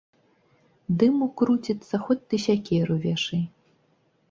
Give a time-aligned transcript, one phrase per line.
[1.03, 3.47] Дыму круціцца, хоць ты сякеру вешай.